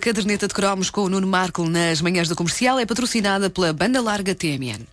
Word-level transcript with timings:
A 0.00 0.02
caderneta 0.02 0.48
de 0.48 0.54
cromos 0.54 0.88
com 0.88 1.02
o 1.02 1.10
Nuno 1.10 1.26
Marco 1.26 1.62
nas 1.68 2.00
manhãs 2.00 2.26
da 2.26 2.34
comercial 2.34 2.78
é 2.78 2.86
patrocinada 2.86 3.50
pela 3.50 3.70
banda 3.70 4.00
larga 4.00 4.34
TMN. 4.34 4.86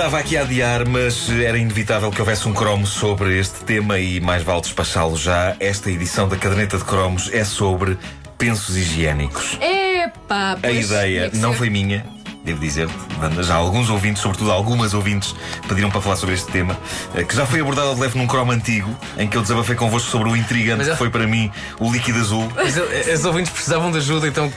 Andava 0.00 0.18
aqui 0.18 0.34
a 0.34 0.40
adiar, 0.40 0.88
mas 0.88 1.28
era 1.28 1.58
inevitável 1.58 2.10
que 2.10 2.18
houvesse 2.18 2.48
um 2.48 2.54
cromo 2.54 2.86
sobre 2.86 3.38
este 3.38 3.62
tema 3.64 3.98
e 3.98 4.18
mais 4.18 4.42
vale 4.42 4.62
despachá-lo 4.62 5.14
já. 5.14 5.54
Esta 5.60 5.90
edição 5.90 6.26
da 6.26 6.38
caderneta 6.38 6.78
de 6.78 6.84
cromos 6.84 7.28
é 7.34 7.44
sobre 7.44 7.98
pensos 8.38 8.78
higiênicos. 8.78 9.58
Epá, 9.60 10.56
A 10.62 10.70
ideia 10.70 11.30
não 11.34 11.52
foi 11.52 11.68
minha. 11.68 12.02
Devo 12.42 12.58
dizer-te, 12.60 12.94
já 13.42 13.54
alguns 13.56 13.90
ouvintes, 13.90 14.22
sobretudo 14.22 14.50
algumas 14.50 14.94
ouvintes, 14.94 15.34
pediram 15.68 15.90
para 15.90 16.00
falar 16.00 16.16
sobre 16.16 16.34
este 16.34 16.50
tema, 16.50 16.74
eh, 17.14 17.22
que 17.22 17.36
já 17.36 17.44
foi 17.44 17.60
abordado 17.60 17.88
ao 17.88 17.94
de 17.94 18.00
leve 18.00 18.16
num 18.16 18.26
cromo 18.26 18.52
antigo, 18.52 18.96
em 19.18 19.28
que 19.28 19.36
eu 19.36 19.42
desabafei 19.42 19.76
convosco 19.76 20.08
sobre 20.08 20.30
o 20.30 20.34
intrigante 20.36 20.78
Mas 20.78 20.88
é- 20.88 20.92
que 20.92 20.96
foi 20.96 21.10
para 21.10 21.26
mim 21.26 21.52
o 21.78 21.92
líquido 21.92 22.18
azul. 22.18 22.50
Mas 22.56 22.74
eh, 22.78 23.12
os 23.14 23.24
ouvintes 23.26 23.52
precisavam 23.52 23.90
de 23.92 23.98
ajuda, 23.98 24.26
então 24.26 24.50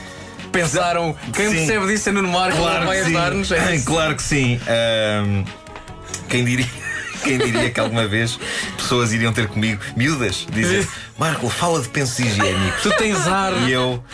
pensaram: 0.54 1.16
quem 1.34 1.48
Sim. 1.50 1.54
percebe 1.56 1.86
disso 1.88 2.08
é 2.08 2.12
Nuno 2.12 2.28
Marco, 2.28 2.56
Claro 2.56 2.86
vai 2.86 3.00
ajudar-nos. 3.00 3.50
É 3.52 3.78
claro 3.84 4.14
que 4.14 4.22
sim. 4.22 4.60
Ahm, 4.66 5.44
quem 6.28 6.44
diria. 6.44 6.66
Quem 7.24 7.38
diria 7.38 7.70
que 7.70 7.80
alguma 7.80 8.06
vez 8.06 8.38
pessoas 8.76 9.10
iriam 9.10 9.32
ter 9.32 9.48
comigo, 9.48 9.80
miúdas, 9.96 10.46
dizer 10.52 10.86
Marco, 11.18 11.48
fala 11.48 11.80
de 11.80 11.88
pensos 11.88 12.18
higiênicos. 12.18 12.82
Tu 12.82 12.90
tens 12.98 13.26
ar, 13.26 13.54
E 13.66 13.72
eu, 13.72 14.04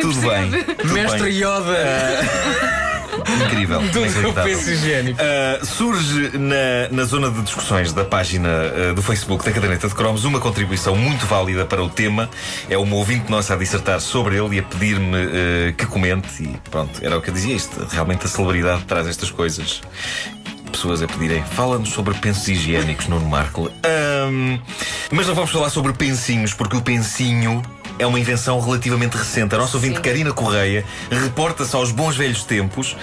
tudo 0.00 0.20
bem. 0.20 0.50
tudo 0.74 0.92
mestre 0.92 1.22
bem. 1.30 1.42
Yoda 1.42 2.85
Incrível. 3.44 3.80
do 3.80 4.32
penso 4.32 4.70
higiênico. 4.70 5.20
Uh, 5.20 5.66
surge 5.66 6.38
na, 6.38 6.88
na 6.90 7.04
zona 7.04 7.30
de 7.30 7.42
discussões 7.42 7.92
da 7.92 8.04
página 8.04 8.48
uh, 8.48 8.94
do 8.94 9.02
Facebook 9.02 9.44
da 9.44 9.52
Caderneta 9.52 9.88
de 9.88 9.94
Cromos 9.94 10.24
uma 10.24 10.40
contribuição 10.40 10.96
muito 10.96 11.26
válida 11.26 11.64
para 11.64 11.82
o 11.82 11.88
tema. 11.88 12.28
É 12.68 12.76
uma 12.76 12.96
ouvinte 12.96 13.30
nossa 13.30 13.54
a 13.54 13.56
dissertar 13.56 14.00
sobre 14.00 14.36
ele 14.36 14.56
e 14.56 14.58
a 14.58 14.62
pedir-me 14.62 15.16
uh, 15.16 15.74
que 15.76 15.86
comente. 15.86 16.42
E 16.42 16.56
pronto, 16.70 17.04
era 17.04 17.16
o 17.16 17.22
que 17.22 17.30
eu 17.30 17.34
dizia. 17.34 17.56
Isto, 17.56 17.86
realmente 17.90 18.26
a 18.26 18.28
celebridade 18.28 18.84
traz 18.84 19.06
estas 19.06 19.30
coisas. 19.30 19.80
Pessoas 20.76 21.00
a 21.00 21.06
pedirem, 21.06 21.42
fala-nos 21.42 21.88
sobre 21.88 22.12
pensos 22.18 22.46
higiênicos, 22.48 23.08
Nuno 23.08 23.24
Marco. 23.24 23.70
Ahm, 23.82 24.58
mas 25.10 25.26
não 25.26 25.34
vamos 25.34 25.50
falar 25.50 25.70
sobre 25.70 25.94
pensinhos, 25.94 26.52
porque 26.52 26.76
o 26.76 26.82
pensinho 26.82 27.62
é 27.98 28.06
uma 28.06 28.20
invenção 28.20 28.60
relativamente 28.60 29.16
recente. 29.16 29.54
A 29.54 29.58
nossa 29.58 29.78
ouvinte 29.78 29.96
Sim. 29.96 30.02
Karina 30.02 30.34
Correia 30.34 30.84
reporta-se 31.10 31.74
aos 31.74 31.92
bons 31.92 32.14
velhos 32.14 32.44
tempos. 32.44 32.94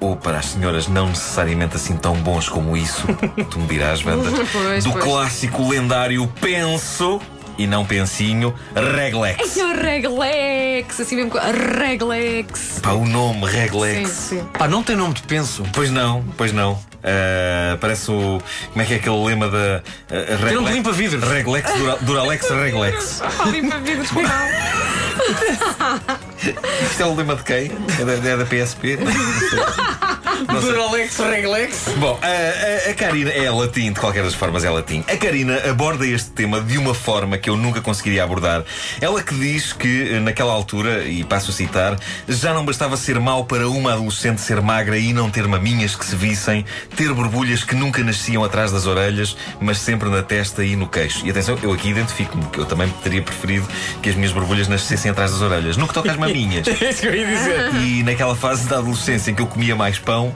Ou 0.00 0.16
para 0.16 0.38
as 0.38 0.46
senhoras 0.46 0.88
não 0.88 1.10
necessariamente 1.10 1.76
assim 1.76 1.96
tão 1.96 2.16
bons 2.16 2.48
como 2.48 2.76
isso, 2.76 3.06
tu 3.48 3.60
me 3.60 3.68
dirás, 3.68 4.04
Wanda, 4.04 4.28
do 4.82 4.90
pois. 4.90 5.04
clássico 5.04 5.68
lendário 5.68 6.26
penso 6.40 7.20
e 7.58 7.66
não 7.66 7.84
pensinho, 7.84 8.54
Reglex. 8.74 9.48
Senhor 9.48 9.76
Reglex, 9.76 11.00
assim 11.00 11.16
mesmo. 11.16 11.32
Reglex. 11.78 12.80
Pá, 12.82 12.92
o 12.92 13.06
nome 13.06 13.46
Sim, 13.46 13.56
Reglex. 13.56 14.10
sim. 14.10 14.44
Pá, 14.58 14.68
não 14.68 14.82
tem 14.82 14.96
nome 14.96 15.14
de 15.14 15.22
penso. 15.22 15.64
Pois 15.72 15.90
não, 15.90 16.24
pois 16.36 16.52
não. 16.52 16.78
Ah, 17.02 17.76
parece 17.80 18.10
o. 18.10 18.40
Como 18.70 18.82
é 18.82 18.84
que 18.84 18.94
é 18.94 18.96
aquele 18.96 19.24
lema 19.24 19.48
da. 19.48 19.82
Uh, 20.08 20.46
Tem 20.46 20.54
nome 20.54 20.68
de 20.68 20.74
limpa-vidros. 20.74 21.28
Reglex, 21.28 21.72
Dura, 21.74 21.96
Duralex, 22.00 22.48
Reglex. 22.48 23.22
Limpa 23.50 23.78
vidros, 23.78 24.12
não. 24.12 24.22
Isto 26.90 27.02
é 27.02 27.06
o 27.06 27.14
lema 27.14 27.36
de 27.36 27.42
quem? 27.42 27.70
É 28.00 28.04
da, 28.04 28.28
é 28.28 28.36
da 28.36 28.44
PSP? 28.44 28.98
Duralex, 30.44 31.18
Reglex. 31.18 31.84
Bom, 31.98 32.18
a, 32.22 32.88
a, 32.88 32.90
a 32.90 32.94
Karina 32.94 33.30
é 33.30 33.50
latim, 33.50 33.92
de 33.92 34.00
qualquer 34.00 34.22
das 34.22 34.34
formas 34.34 34.64
é 34.64 34.70
latim. 34.70 35.04
A 35.08 35.16
Karina 35.16 35.70
aborda 35.70 36.06
este 36.06 36.30
tema 36.30 36.60
de 36.60 36.78
uma 36.78 36.94
forma 36.94 37.38
que 37.38 37.48
eu 37.48 37.56
nunca 37.56 37.80
conseguiria 37.80 38.24
abordar. 38.24 38.64
Ela 39.00 39.22
que 39.22 39.34
diz 39.34 39.72
que, 39.72 40.18
naquela 40.20 40.52
altura, 40.52 41.04
e 41.04 41.24
passo 41.24 41.50
a 41.50 41.54
citar, 41.54 41.96
já 42.28 42.52
não 42.52 42.64
bastava 42.64 42.96
ser 42.96 43.18
mau 43.20 43.44
para 43.44 43.68
uma 43.68 43.92
adolescente 43.92 44.40
ser 44.40 44.60
magra 44.60 44.98
e 44.98 45.12
não 45.12 45.30
ter 45.30 45.46
maminhas 45.46 45.94
que 45.94 46.04
se 46.04 46.16
vissem, 46.16 46.64
ter 46.96 47.12
borbulhas 47.12 47.64
que 47.64 47.74
nunca 47.74 48.02
nasciam 48.02 48.44
atrás 48.44 48.72
das 48.72 48.86
orelhas, 48.86 49.36
mas 49.60 49.78
sempre 49.78 50.08
na 50.08 50.22
testa 50.22 50.64
e 50.64 50.76
no 50.76 50.88
queixo. 50.88 51.26
E 51.26 51.30
atenção, 51.30 51.58
eu 51.62 51.72
aqui 51.72 51.88
identifico-me, 51.88 52.44
que 52.46 52.58
eu 52.58 52.66
também 52.66 52.88
teria 53.02 53.22
preferido 53.22 53.66
que 54.02 54.08
as 54.08 54.14
minhas 54.14 54.32
borbulhas 54.32 54.68
nascessem 54.68 55.10
atrás 55.10 55.32
das 55.32 55.40
orelhas. 55.40 55.76
No 55.76 55.86
que 55.86 55.94
toca 55.94 56.10
às 56.10 56.16
maminhas. 56.16 56.66
É 56.82 56.90
isso 56.90 57.02
que 57.02 57.06
eu 57.06 57.14
ia 57.14 57.26
dizer. 57.26 57.74
E 57.76 58.02
naquela 58.02 58.34
fase 58.34 58.66
da 58.66 58.78
adolescência 58.78 59.30
em 59.30 59.34
que 59.34 59.42
eu 59.42 59.46
comia 59.46 59.76
mais 59.76 59.98
pão, 59.98 60.31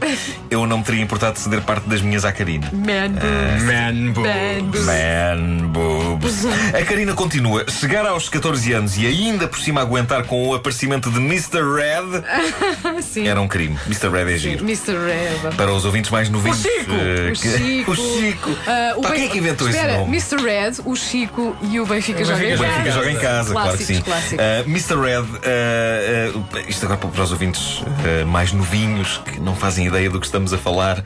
eu 0.51 0.67
não 0.67 0.79
me 0.79 0.85
teria 0.85 1.03
importado 1.03 1.35
de 1.35 1.41
ceder 1.41 1.61
parte 1.63 1.89
das 1.89 2.01
minhas 2.01 2.25
à 2.25 2.33
Karina. 2.33 2.71
Man 2.73 3.11
boobs. 3.13 3.63
Man, 3.63 4.13
boo. 4.13 4.23
Man 4.23 4.71
boobs. 4.71 4.85
Man 4.87 5.69
boobs. 5.69 6.45
A 6.75 6.85
Karina 6.85 7.13
continua. 7.15 7.65
Chegar 7.71 8.07
aos 8.07 8.29
14 8.29 8.73
anos 8.73 8.97
e 8.97 9.07
ainda 9.07 9.47
por 9.49 9.59
cima 9.59 9.81
aguentar 9.81 10.25
com 10.25 10.49
o 10.49 10.55
aparecimento 10.55 11.11
de 11.11 11.19
Mr. 11.19 11.61
Red 11.63 13.01
Sim. 13.03 13.27
era 13.29 13.41
um 13.41 13.49
crime. 13.49 13.77
Mr. 13.87 14.09
Red 14.09 14.33
é 14.35 14.39
giro. 14.39 14.65
Mr. 14.65 14.93
Red. 14.93 15.55
Para 15.57 15.73
os 15.73 15.85
ouvintes 15.85 16.11
mais 16.11 16.29
novinhos. 16.29 16.59
O 16.59 16.63
Chico! 16.63 16.93
eh, 16.93 17.31
O 17.31 17.33
que- 17.41 17.59
Chico. 17.59 17.91
O 17.93 17.95
Chico. 17.97 18.51
Ah, 18.67 18.95
o 18.97 19.03
Pá, 19.03 19.11
quem 19.11 19.19
Ben- 19.21 19.27
é 19.27 19.31
que 19.33 19.39
inventou 19.39 19.69
esse 19.69 19.79
Espera, 19.79 19.99
nome? 19.99 20.11
Mr. 20.17 20.37
Red, 20.43 20.73
o 20.85 20.97
Chico 20.97 21.57
e 21.63 21.79
o 21.81 21.87
Benfica 21.87 22.23
O 22.23 22.25
jogam 22.25 22.43
em 22.43 22.49
Benfica 22.49 22.63
O 22.65 22.67
Benfica 22.69 22.85
casa. 22.85 22.99
joga 22.99 23.11
em 23.13 23.17
casa, 23.19 23.53
claro 23.53 23.77
que 23.79 23.85
sim. 23.85 24.01
clássicos. 24.01 24.45
Uh, 24.45 24.69
Mr. 24.71 24.95
Red, 25.01 25.21
uh, 25.21 26.39
uh, 26.39 26.59
isto 26.69 26.85
agora 26.85 26.99
para 26.99 27.23
os 27.23 27.33
ouvintes 27.33 27.79
uh, 27.81 28.27
mais 28.27 28.53
novinhos 28.53 29.21
que 29.25 29.41
não 29.41 29.55
fazem 29.55 29.86
ideia 29.87 30.11
do 30.11 30.21
que 30.21 30.27
estamos 30.27 30.53
a 30.53 30.59
falar. 30.59 31.03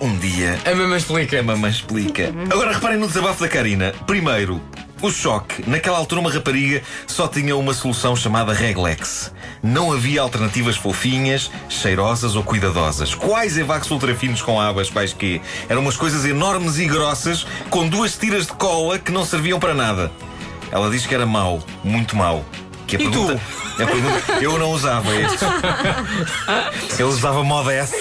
Um 0.00 0.16
dia 0.16 0.58
A 0.64 0.74
mamãe 0.74 0.96
explica. 0.96 1.40
a 1.40 1.42
mamãe 1.42 1.70
explica. 1.70 2.32
Agora 2.50 2.72
reparem 2.72 2.98
no 2.98 3.06
desabafo 3.06 3.40
da 3.42 3.48
Karina. 3.48 3.92
Primeiro, 4.06 4.58
o 5.02 5.10
choque. 5.10 5.62
Naquela 5.68 5.98
altura, 5.98 6.22
uma 6.22 6.32
rapariga 6.32 6.82
só 7.06 7.28
tinha 7.28 7.54
uma 7.54 7.74
solução 7.74 8.16
chamada 8.16 8.52
Reglex. 8.54 9.30
Não 9.62 9.92
havia 9.92 10.22
alternativas 10.22 10.76
fofinhas, 10.76 11.50
cheirosas 11.68 12.34
ou 12.34 12.42
cuidadosas. 12.42 13.14
Quais 13.14 13.58
evacs 13.58 13.90
ultrafinos 13.90 14.40
com 14.40 14.58
abas, 14.58 14.88
quais 14.88 15.12
quê? 15.12 15.40
Eram 15.68 15.82
umas 15.82 15.96
coisas 15.98 16.24
enormes 16.24 16.78
e 16.78 16.86
grossas, 16.86 17.46
com 17.68 17.86
duas 17.86 18.16
tiras 18.16 18.46
de 18.46 18.52
cola 18.54 18.98
que 18.98 19.12
não 19.12 19.26
serviam 19.26 19.60
para 19.60 19.74
nada. 19.74 20.10
Ela 20.72 20.88
diz 20.88 21.04
que 21.06 21.14
era 21.14 21.26
mau, 21.26 21.62
muito 21.84 22.16
mau. 22.16 22.42
Que 22.86 22.96
a 22.96 23.00
E 23.00 23.10
tu? 23.10 23.38
Pergunta, 23.86 24.32
eu 24.40 24.58
não 24.58 24.70
usava 24.70 25.14
estes. 25.14 25.40
Eu 26.98 27.08
usava 27.08 27.42
moda 27.42 27.72
S. 27.72 27.94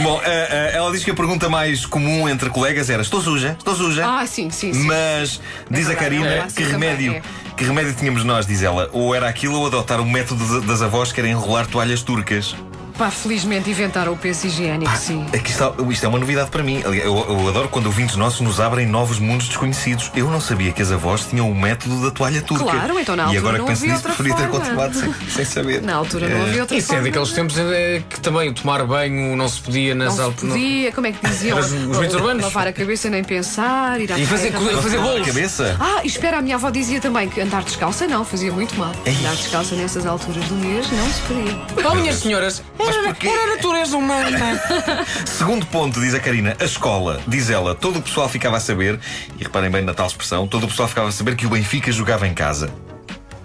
Bom, 0.00 0.20
eh, 0.24 0.48
eh, 0.50 0.76
ela 0.76 0.90
diz 0.90 1.04
que 1.04 1.10
a 1.10 1.14
pergunta 1.14 1.48
mais 1.48 1.86
comum 1.86 2.28
entre 2.28 2.50
colegas 2.50 2.90
era: 2.90 3.02
Estou 3.02 3.20
suja? 3.20 3.56
Estou 3.58 3.74
suja? 3.74 4.04
Ah, 4.06 4.26
sim, 4.26 4.50
sim, 4.50 4.72
sim. 4.72 4.84
Mas 4.84 5.40
diz 5.70 5.88
a 5.88 5.94
Karina 5.94 6.26
é. 6.26 6.46
que 6.54 6.62
remédio, 6.62 7.14
também 7.14 7.22
que 7.56 7.64
remédio 7.64 7.94
tínhamos 7.94 8.24
nós, 8.24 8.46
diz 8.46 8.62
ela. 8.62 8.88
Ou 8.92 9.14
era 9.14 9.28
aquilo 9.28 9.58
ou 9.58 9.66
adotar 9.66 10.00
o 10.00 10.06
método 10.06 10.62
das 10.62 10.82
avós 10.82 11.12
que 11.12 11.20
era 11.20 11.28
enrolar 11.28 11.66
toalhas 11.66 12.02
turcas. 12.02 12.56
Pá, 13.02 13.10
felizmente 13.10 13.68
inventaram 13.68 14.12
o 14.12 14.16
penso 14.16 14.46
higiênico, 14.46 14.96
sim. 14.96 15.26
Aqui 15.34 15.50
está, 15.50 15.72
isto 15.90 16.06
é 16.06 16.08
uma 16.08 16.20
novidade 16.20 16.50
para 16.52 16.62
mim. 16.62 16.80
Eu, 16.84 16.94
eu 16.94 17.48
adoro 17.48 17.68
quando 17.68 17.86
ouvintes 17.86 18.14
nossos 18.14 18.40
nos 18.40 18.60
abrem 18.60 18.86
novos 18.86 19.18
mundos 19.18 19.48
desconhecidos. 19.48 20.12
Eu 20.14 20.30
não 20.30 20.40
sabia 20.40 20.70
que 20.70 20.80
as 20.80 20.92
avós 20.92 21.26
tinham 21.26 21.50
o 21.50 21.54
método 21.54 22.00
da 22.00 22.12
toalha 22.12 22.40
turca. 22.40 22.62
Claro, 22.62 22.96
então 23.00 23.16
na 23.16 23.24
E 23.24 23.26
altura 23.26 23.40
agora 23.40 23.58
não 23.58 23.64
que 23.64 23.72
penso 23.72 23.86
nisso, 23.86 24.02
preferia 24.04 24.34
ter 24.36 24.42
forma. 24.42 24.56
continuado 24.60 24.94
sem, 24.94 25.12
sem 25.30 25.44
saber. 25.44 25.82
Na 25.82 25.96
altura 25.96 26.28
não 26.28 26.42
havia 26.42 26.60
outra 26.60 26.76
Isso 26.76 26.94
é 26.94 27.00
daqueles 27.02 27.32
tempos 27.32 27.58
eh, 27.58 28.02
que 28.08 28.20
também 28.20 28.50
o 28.50 28.54
tomar 28.54 28.86
banho 28.86 29.34
não 29.36 29.48
se 29.48 29.60
podia 29.60 29.96
nas 29.96 30.10
Não 30.10 30.14
se 30.14 30.22
alturas. 30.22 30.54
podia, 30.54 30.92
como 30.92 31.06
é 31.08 31.12
que 31.12 31.26
diziam? 31.28 31.58
Os- 31.58 31.72
os 31.72 31.98
mitos 31.98 32.14
urbanos. 32.14 32.44
Lavar 32.44 32.68
a 32.68 32.72
cabeça 32.72 33.10
nem 33.10 33.24
pensar, 33.24 34.00
ir 34.00 34.12
à 34.12 34.16
E 34.18 34.24
fazer, 34.24 34.52
fazer 34.52 34.98
a 34.98 35.02
bolos. 35.02 35.26
cabeça? 35.26 35.76
Ah, 35.80 36.02
e 36.04 36.06
espera, 36.06 36.38
a 36.38 36.40
minha 36.40 36.54
avó 36.54 36.70
dizia 36.70 37.00
também 37.00 37.28
que 37.28 37.40
andar 37.40 37.64
descalça 37.64 38.06
não, 38.06 38.24
fazia 38.24 38.52
muito 38.52 38.76
mal. 38.78 38.92
Ei. 39.04 39.16
Andar 39.16 39.34
descalça 39.34 39.74
nessas 39.74 40.06
alturas 40.06 40.44
do 40.44 40.54
mês 40.54 40.86
não 40.92 41.10
se 41.12 41.20
podia. 41.22 41.90
Oh, 41.90 41.94
minhas 41.96 42.16
senhoras, 42.20 42.62
era, 42.94 43.08
porquê? 43.08 43.28
era 43.28 43.42
a 43.42 43.56
natureza 43.56 43.96
humana. 43.96 44.38
Segundo 45.26 45.66
ponto, 45.66 46.00
diz 46.00 46.14
a 46.14 46.20
Karina, 46.20 46.56
a 46.58 46.64
escola, 46.64 47.20
diz 47.26 47.50
ela, 47.50 47.74
todo 47.74 47.98
o 47.98 48.02
pessoal 48.02 48.28
ficava 48.28 48.56
a 48.56 48.60
saber, 48.60 48.98
e 49.38 49.42
reparem 49.42 49.70
bem 49.70 49.82
na 49.82 49.94
tal 49.94 50.06
expressão, 50.06 50.46
todo 50.46 50.64
o 50.64 50.68
pessoal 50.68 50.88
ficava 50.88 51.08
a 51.08 51.12
saber 51.12 51.36
que 51.36 51.46
o 51.46 51.50
Benfica 51.50 51.90
jogava 51.90 52.26
em 52.26 52.34
casa. 52.34 52.70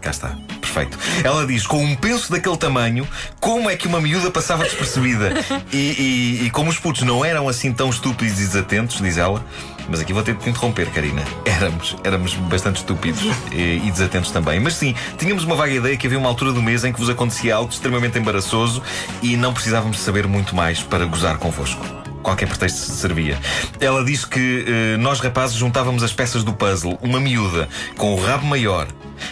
Cá 0.01 0.11
está. 0.11 0.37
Perfeito. 0.61 0.97
perfeito. 0.97 0.97
Ela 1.23 1.45
diz: 1.45 1.65
com 1.65 1.83
um 1.83 1.95
penso 1.95 2.31
daquele 2.31 2.57
tamanho, 2.57 3.07
como 3.39 3.69
é 3.69 3.75
que 3.75 3.87
uma 3.87 3.99
miúda 3.99 4.29
passava 4.29 4.63
despercebida? 4.63 5.33
E, 5.71 5.77
e, 5.77 6.45
e 6.45 6.49
como 6.51 6.69
os 6.69 6.79
putos 6.79 7.01
não 7.01 7.25
eram 7.25 7.49
assim 7.49 7.73
tão 7.73 7.89
estúpidos 7.89 8.39
e 8.39 8.45
desatentos, 8.45 9.01
diz 9.01 9.17
ela. 9.17 9.43
Mas 9.89 9.99
aqui 9.99 10.13
vou 10.13 10.23
ter 10.23 10.35
de 10.35 10.43
te 10.43 10.49
interromper, 10.49 10.89
Karina. 10.91 11.23
Éramos, 11.45 11.95
éramos 12.03 12.33
bastante 12.35 12.77
estúpidos 12.77 13.23
e, 13.51 13.87
e 13.87 13.91
desatentos 13.91 14.31
também. 14.31 14.59
Mas 14.59 14.75
sim, 14.75 14.93
tínhamos 15.17 15.43
uma 15.43 15.55
vaga 15.55 15.73
ideia 15.73 15.97
que 15.97 16.05
havia 16.05 16.19
uma 16.19 16.29
altura 16.29 16.51
do 16.51 16.61
mês 16.61 16.83
em 16.83 16.93
que 16.93 16.99
vos 16.99 17.09
acontecia 17.09 17.55
algo 17.55 17.71
extremamente 17.71 18.19
embaraçoso 18.19 18.81
e 19.21 19.35
não 19.35 19.53
precisávamos 19.53 19.99
saber 19.99 20.27
muito 20.27 20.55
mais 20.55 20.81
para 20.81 21.05
gozar 21.05 21.37
convosco 21.37 21.96
qualquer 22.27 22.49
pretexto 22.49 22.91
servia. 22.91 23.39
Ela 23.79 24.03
diz 24.03 24.25
que 24.25 24.65
eh, 24.67 24.97
nós 24.97 25.21
rapazes 25.21 25.55
juntávamos 25.55 26.03
as 26.03 26.11
peças 26.11 26.43
do 26.43 26.51
puzzle, 26.51 26.99
uma 27.01 27.21
miúda 27.21 27.69
com 27.95 28.13
o 28.13 28.21
rabo 28.21 28.45
maior, 28.45 28.85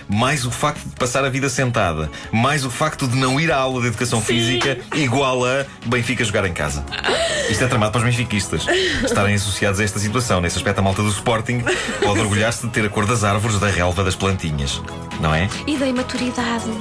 mais 0.08 0.46
o 0.46 0.52
facto 0.52 0.82
de 0.82 0.96
passar 0.96 1.26
a 1.26 1.30
vida 1.30 1.50
sentada, 1.50 2.10
mais 2.32 2.64
o 2.64 2.70
facto 2.70 3.06
de 3.06 3.18
não 3.18 3.38
ir 3.38 3.52
à 3.52 3.58
aula 3.58 3.82
de 3.82 3.88
educação 3.88 4.22
Sim. 4.22 4.28
física, 4.28 4.78
igual 4.96 5.44
a 5.46 5.66
Benfica 5.86 6.24
jogar 6.24 6.46
em 6.46 6.54
casa. 6.54 6.86
Isto 7.50 7.66
é 7.66 7.68
tramado 7.68 7.92
para 7.92 8.00
os 8.00 8.06
benfiquistas 8.06 8.66
estarem 9.04 9.36
associados 9.36 9.82
a 9.82 9.84
esta 9.84 10.00
situação. 10.00 10.40
Nesse 10.40 10.56
aspecto, 10.56 10.80
a 10.80 10.82
malta 10.82 11.02
do 11.04 11.10
Sporting 11.10 11.64
pode 12.02 12.20
orgulhar-se 12.22 12.66
de 12.66 12.72
ter 12.72 12.86
a 12.86 12.90
cor 12.90 13.06
das 13.06 13.26
árvores, 13.26 13.60
da 13.60 13.68
relva, 13.68 14.06
das 14.06 14.16
plantinhas. 14.16 14.82
Não 15.20 15.36
é? 15.36 15.50
E 15.68 15.76
da 15.76 15.86
imaturidade. 15.86 16.72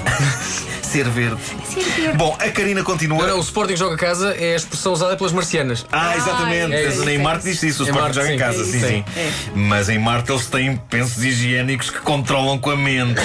Ser 0.90 1.08
verde. 1.08 1.40
Ser 1.64 1.84
verde. 1.84 2.16
Bom, 2.18 2.36
a 2.40 2.48
Karina 2.50 2.82
continua. 2.82 3.18
Não, 3.22 3.28
não, 3.28 3.38
o 3.38 3.40
Sporting 3.42 3.76
joga 3.76 3.96
casa 3.96 4.34
é 4.36 4.54
a 4.54 4.56
expressão 4.56 4.92
usada 4.92 5.16
pelas 5.16 5.32
marcianas. 5.32 5.86
Ah, 5.92 6.16
exatamente. 6.16 6.74
Ai, 6.74 6.84
é 6.84 6.88
isso, 6.88 7.08
em 7.08 7.14
é 7.14 7.18
Marte 7.18 7.44
diz 7.44 7.62
isso. 7.62 7.84
O 7.84 7.86
Em 7.86 7.90
Sporting 7.90 8.00
Marte, 8.00 8.14
joga 8.16 8.28
em 8.28 8.32
sim. 8.32 8.38
casa, 8.38 8.60
É 8.62 8.64
sim, 8.64 8.80
sim. 8.80 9.04
é. 9.16 9.30
Mas 9.54 9.88
em 9.88 9.98
Marte 9.98 10.32
eles 10.32 10.46
têm 10.46 10.76
pensos 10.76 11.22
higiênicos 11.22 11.90
que 11.90 11.98
controlam 12.00 12.58
com 12.58 12.70
a 12.70 12.76
mente. 12.76 13.20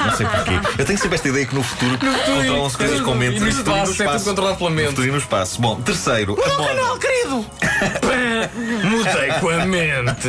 Não 0.00 0.16
sei 0.16 0.26
porquê. 0.26 0.52
Eu 0.78 0.84
tenho 0.84 0.98
sempre 0.98 1.14
esta 1.16 1.28
ideia 1.28 1.46
que 1.46 1.54
no 1.54 1.62
futuro 1.62 1.98
controlam-se 1.98 2.76
coisas 2.76 3.00
com 3.00 3.12
a 3.12 3.14
mente. 3.14 3.36
E 3.36 3.40
no 3.40 3.46
No 3.46 3.50
espaço, 3.50 4.02
é 4.02 4.06
tudo 4.06 4.24
controlado 4.24 4.56
pela 4.58 4.70
No 4.70 4.76
mente. 4.76 4.88
futuro 4.88 5.08
e 5.08 5.10
no 5.10 5.18
espaço. 5.18 5.60
Bom, 5.60 5.80
terceiro. 5.80 6.36
a 6.42 6.48
moda. 6.58 6.68
Canal, 6.74 6.98
querido! 6.98 7.46
Mudei 8.84 9.32
com 9.40 9.48
a 9.48 9.64
mente. 9.66 10.28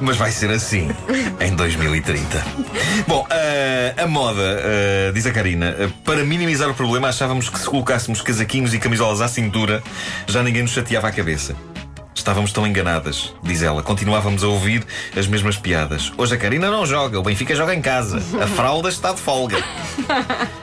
Mas 0.00 0.16
vai 0.16 0.30
ser 0.30 0.50
assim 0.50 0.90
em 1.40 1.54
2030. 1.54 2.44
Bom, 3.06 3.26
a, 3.30 4.02
a 4.02 4.06
moda, 4.06 4.42
eh, 4.96 5.12
diz 5.12 5.26
a 5.26 5.30
Karina, 5.30 5.76
eh, 5.78 5.88
para 6.04 6.24
minimizar 6.24 6.70
o 6.70 6.74
problema, 6.74 7.08
achávamos 7.08 7.50
que 7.50 7.58
se 7.58 7.66
colocássemos 7.66 8.22
casaquinhos 8.22 8.72
e 8.72 8.78
camisolas 8.78 9.20
à 9.20 9.28
cintura, 9.28 9.82
já 10.26 10.42
ninguém 10.42 10.62
nos 10.62 10.70
chateava 10.70 11.08
a 11.08 11.12
cabeça. 11.12 11.54
Estávamos 12.14 12.50
tão 12.50 12.66
enganadas, 12.66 13.34
diz 13.42 13.62
ela. 13.62 13.82
Continuávamos 13.82 14.42
a 14.42 14.48
ouvir 14.48 14.84
as 15.14 15.26
mesmas 15.26 15.58
piadas. 15.58 16.10
Hoje 16.16 16.34
a 16.34 16.38
Karina 16.38 16.70
não 16.70 16.86
joga, 16.86 17.20
o 17.20 17.22
Benfica 17.22 17.54
joga 17.54 17.74
em 17.74 17.82
casa. 17.82 18.16
A 18.42 18.46
fralda 18.46 18.88
está 18.88 19.12
de 19.12 19.20
folga. 19.20 19.58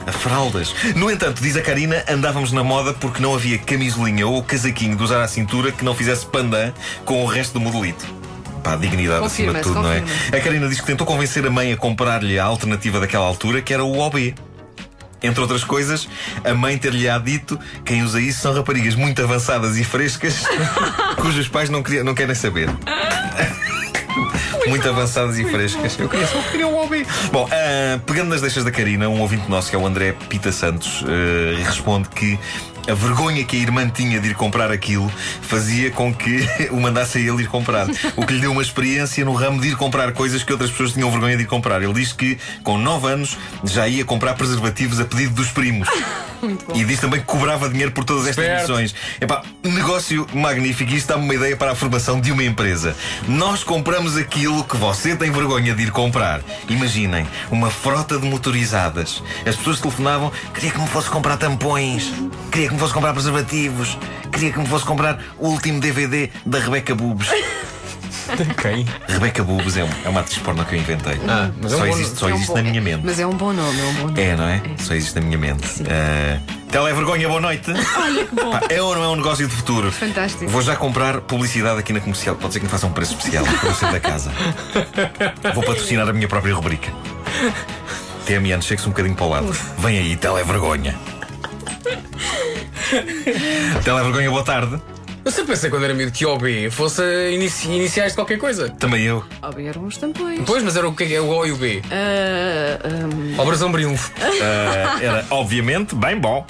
A 0.05 0.11
fraldas. 0.11 0.73
No 0.95 1.11
entanto, 1.11 1.41
diz 1.41 1.55
a 1.55 1.61
Karina, 1.61 2.03
andávamos 2.09 2.51
na 2.51 2.63
moda 2.63 2.91
porque 2.93 3.21
não 3.21 3.35
havia 3.35 3.59
camisolinha 3.59 4.27
ou 4.27 4.43
casaquinho 4.43 4.97
de 4.97 5.03
usar 5.03 5.21
à 5.21 5.27
cintura 5.27 5.71
que 5.71 5.85
não 5.85 5.93
fizesse 5.93 6.25
pandan 6.25 6.73
com 7.05 7.23
o 7.23 7.27
resto 7.27 7.53
do 7.53 7.59
modelito. 7.61 8.22
Pá, 8.63 8.75
dignidade 8.77 9.25
acima 9.25 9.53
de 9.53 9.61
tudo, 9.61 9.81
não 9.81 9.91
é? 9.91 10.03
A 10.35 10.39
Karina 10.39 10.67
diz 10.69 10.79
que 10.79 10.85
tentou 10.87 11.05
convencer 11.05 11.45
a 11.45 11.49
mãe 11.49 11.73
a 11.73 11.77
comprar-lhe 11.77 12.39
a 12.39 12.45
alternativa 12.45 12.99
daquela 12.99 13.25
altura, 13.25 13.61
que 13.61 13.73
era 13.73 13.83
o 13.83 13.99
OB. 13.99 14.33
Entre 15.21 15.39
outras 15.39 15.63
coisas, 15.63 16.07
a 16.43 16.53
mãe 16.53 16.77
ter-lhe-á 16.77 17.17
dito 17.17 17.57
quem 17.85 18.03
usa 18.03 18.19
isso 18.19 18.41
são 18.41 18.53
raparigas 18.53 18.93
muito 18.95 19.21
avançadas 19.23 19.77
e 19.77 19.83
frescas 19.85 20.43
cujos 21.21 21.47
pais 21.47 21.69
não, 21.69 21.81
queria- 21.81 22.03
não 22.03 22.13
querem 22.13 22.35
saber. 22.35 22.69
Muito 24.67 24.87
avançadas 24.89 25.37
e 25.37 25.43
frescas. 25.45 25.97
Eu 25.99 26.07
queria 26.09 26.25
só 26.27 26.41
queria 26.43 26.67
um 26.67 26.75
OB. 26.83 27.05
Bom, 27.31 27.47
ah, 27.51 27.99
pegando 28.05 28.29
nas 28.29 28.41
deixas 28.41 28.63
da 28.63 28.71
Karina, 28.71 29.07
um 29.09 29.19
ouvinte 29.21 29.49
nosso, 29.49 29.69
que 29.69 29.75
é 29.75 29.79
o 29.79 29.85
André 29.85 30.13
Pita 30.29 30.51
Santos, 30.51 31.03
ah, 31.05 31.63
responde 31.65 32.07
que 32.09 32.39
a 32.87 32.93
vergonha 32.93 33.43
que 33.43 33.55
a 33.55 33.59
irmã 33.59 33.89
tinha 33.89 34.19
de 34.19 34.29
ir 34.29 34.35
comprar 34.35 34.71
aquilo 34.71 35.09
fazia 35.41 35.91
com 35.91 36.13
que 36.13 36.47
o 36.71 36.79
mandasse 36.79 37.17
a 37.17 37.21
ele 37.21 37.43
ir 37.43 37.47
comprar. 37.47 37.87
O 38.15 38.25
que 38.25 38.33
lhe 38.33 38.41
deu 38.41 38.51
uma 38.51 38.61
experiência 38.61 39.23
no 39.23 39.33
ramo 39.33 39.61
de 39.61 39.69
ir 39.69 39.75
comprar 39.75 40.11
coisas 40.13 40.43
que 40.43 40.51
outras 40.51 40.71
pessoas 40.71 40.93
tinham 40.93 41.09
vergonha 41.11 41.37
de 41.37 41.43
ir 41.43 41.47
comprar. 41.47 41.81
Ele 41.81 41.93
diz 41.93 42.13
que, 42.13 42.37
com 42.63 42.77
9 42.77 43.07
anos, 43.07 43.37
já 43.63 43.87
ia 43.87 44.03
comprar 44.03 44.33
preservativos 44.33 44.99
a 44.99 45.05
pedido 45.05 45.33
dos 45.33 45.51
primos. 45.51 45.87
E 46.73 46.83
diz 46.83 46.99
também 46.99 47.19
que 47.19 47.25
cobrava 47.25 47.69
dinheiro 47.69 47.91
por 47.91 48.03
todas 48.03 48.27
estas 48.27 48.43
Esperto. 48.43 48.61
missões. 48.61 48.95
Epá, 49.19 49.43
negócio 49.63 50.27
magnífico. 50.33 50.91
Isto 50.93 51.09
dá-me 51.09 51.23
uma 51.23 51.35
ideia 51.35 51.55
para 51.55 51.71
a 51.71 51.75
formação 51.75 52.19
de 52.19 52.31
uma 52.31 52.43
empresa. 52.43 52.95
Nós 53.27 53.63
compramos 53.63 54.17
aquilo 54.17 54.63
que 54.63 54.77
você 54.77 55.15
tem 55.15 55.31
vergonha 55.31 55.73
de 55.73 55.83
ir 55.83 55.91
comprar. 55.91 56.41
Imaginem, 56.67 57.27
uma 57.51 57.69
frota 57.69 58.17
de 58.17 58.27
motorizadas. 58.27 59.23
As 59.45 59.55
pessoas 59.55 59.79
telefonavam, 59.79 60.31
queria 60.53 60.71
que 60.71 60.79
me 60.79 60.87
fosse 60.87 61.09
comprar 61.09 61.37
tampões, 61.37 62.11
queria 62.51 62.67
que 62.67 62.73
me 62.73 62.79
fosse 62.79 62.93
comprar 62.93 63.13
preservativos, 63.13 63.97
queria 64.31 64.51
que 64.51 64.59
me 64.59 64.67
fosse 64.67 64.85
comprar 64.85 65.19
o 65.37 65.47
último 65.47 65.79
DVD 65.79 66.29
da 66.45 66.59
Rebeca 66.59 66.93
Bubes. 66.95 67.29
Quem? 68.61 68.85
Rebeca 69.07 69.43
Bubes 69.43 69.77
é, 69.77 69.83
um- 69.83 69.89
é 70.05 70.09
uma 70.09 70.21
atriz 70.21 70.37
porno 70.39 70.63
que 70.65 70.75
eu 70.75 70.79
inventei. 70.79 71.19
Ah, 71.27 71.49
mas 71.61 71.73
é 71.73 71.75
um 71.75 71.79
só 71.79 71.85
bom- 71.85 71.91
existe, 71.93 72.19
só 72.19 72.27
É 72.29 72.31
um 72.31 72.35
existe 72.35 72.47
bom- 72.49 72.57
na 72.57 72.63
minha 72.63 72.81
mente. 72.81 73.01
Mas 73.03 73.19
é 73.19 73.27
um 73.27 73.35
bom 73.35 73.53
nome, 73.53 73.79
é 73.79 73.83
um 73.83 73.93
bom 73.93 74.07
nome. 74.07 74.21
É, 74.21 74.35
não 74.35 74.45
é? 74.47 74.61
Só 74.79 74.93
existe 74.93 75.15
na 75.15 75.21
minha 75.21 75.37
mente. 75.37 75.67
Uh, 75.83 76.63
Televergonha, 76.71 77.27
boa 77.27 77.41
noite. 77.41 77.71
Olha 77.97 78.25
que 78.25 78.35
bom. 78.35 78.51
Pá, 78.51 78.61
é 78.69 78.81
ou 78.81 78.95
não 78.95 79.03
é 79.03 79.07
um 79.09 79.15
negócio 79.15 79.47
de 79.47 79.53
futuro? 79.55 79.91
Fantástico. 79.91 80.47
Vou 80.47 80.61
já 80.61 80.75
comprar 80.75 81.21
publicidade 81.21 81.79
aqui 81.79 81.93
na 81.93 81.99
comercial. 81.99 82.35
Pode 82.35 82.53
ser 82.53 82.59
que 82.59 82.65
me 82.65 82.71
façam 82.71 82.89
um 82.89 82.93
preço 82.93 83.13
especial 83.15 83.45
para 83.45 83.69
eu 83.69 83.75
sair 83.75 83.91
da 83.91 83.99
casa. 83.99 84.31
Vou 85.53 85.63
patrocinar 85.63 86.07
a 86.09 86.13
minha 86.13 86.27
própria 86.27 86.53
rubrica. 86.55 86.91
TMN, 88.25 88.61
chegue-se 88.61 88.87
um 88.87 88.91
bocadinho 88.91 89.15
para 89.15 89.25
o 89.25 89.29
lado. 89.29 89.51
Vem 89.79 89.99
aí, 89.99 90.15
televergonha. 90.15 90.95
televergonha, 93.83 94.29
boa 94.31 94.43
tarde. 94.43 94.81
Eu 95.25 95.31
sempre 95.31 95.53
pensei 95.53 95.69
quando 95.69 95.85
era 95.85 95.93
miúdo 95.93 96.11
que 96.11 96.25
OB 96.25 96.69
fosse 96.69 97.01
inici- 97.31 97.69
iniciais 97.69 98.11
de 98.11 98.17
qualquer 98.17 98.37
coisa. 98.37 98.69
Também 98.71 99.03
eu. 99.03 99.23
Ó, 99.41 99.51
eram 99.57 99.83
uns 99.85 99.95
tampões. 99.97 100.41
Pois, 100.45 100.61
mas 100.63 100.75
era 100.75 100.87
o 100.87 100.93
que 100.93 101.13
é 101.15 101.21
o 101.21 101.29
O 101.29 101.45
e 101.45 101.51
o 101.53 101.55
B. 101.55 101.81
Ah, 101.89 102.77
ah, 103.37 103.41
Operação 103.41 103.71
Briunfo. 103.71 104.11
Uh, 104.19 105.01
era, 105.01 105.25
obviamente, 105.29 105.95
bem 105.95 106.19
bom. 106.19 106.45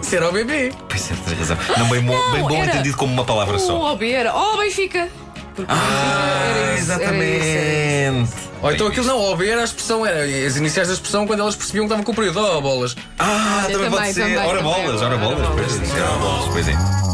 Isso 0.00 0.16
era 0.16 0.28
o 0.28 0.32
BB. 0.32 0.72
Pois 0.88 1.10
é, 1.10 1.14
tens 1.26 1.38
razão. 1.38 1.56
Não, 1.76 1.88
bem, 1.88 2.00
mo- 2.00 2.32
bem 2.32 2.42
bom 2.42 2.56
era- 2.62 2.66
entendido 2.72 2.96
como 2.96 3.12
uma 3.12 3.24
palavra 3.24 3.56
o 3.56 3.60
só. 3.60 3.92
OB 3.92 4.10
era. 4.10 4.34
Oh, 4.34 4.56
Benfica! 4.56 5.08
Porque 5.54 5.70
o 5.72 5.76
Benfica 5.76 5.92
era 5.92 6.78
isso, 6.78 6.92
era 6.92 7.02
isso, 7.02 7.02
era 7.02 7.14
isso. 7.14 7.32
Exatamente. 8.22 8.32
Ou 8.62 8.72
então 8.72 8.86
aquilo 8.86 9.06
não, 9.06 9.20
OB 9.32 9.46
era 9.48 9.60
a 9.60 9.64
expressão, 9.64 10.06
era 10.06 10.24
as 10.46 10.56
iniciais 10.56 10.88
da 10.88 10.94
expressão 10.94 11.26
quando 11.26 11.40
elas 11.40 11.54
percebiam 11.56 11.84
que 11.86 11.92
estava 11.92 12.02
com 12.04 12.12
o 12.12 12.14
período. 12.14 12.40
Oh, 12.40 12.60
bolas. 12.62 12.96
Ah, 13.18 13.64
Olha, 13.66 13.72
também, 13.74 13.90
pode 13.90 13.96
também, 13.96 14.12
ser. 14.14 14.20
também, 14.22 14.38
ora 14.38 14.58
também. 14.58 14.62
bolas, 14.72 15.02
ora 15.02 15.14
Ora 15.14 15.16
bolas. 15.18 15.38
bolas, 15.48 15.54
Pois, 15.72 15.82
isso, 15.88 15.94
ora 16.02 16.18
bolas, 16.18 16.48
pois 16.52 16.68
é. 16.68 17.05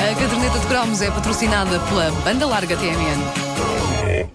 A 0.00 0.14
caderneta 0.14 0.58
de 0.58 0.66
cromos 0.66 1.02
é 1.02 1.10
patrocinada 1.10 1.78
pela 1.80 2.10
Banda 2.24 2.46
Larga 2.46 2.76
TMN. 2.76 3.47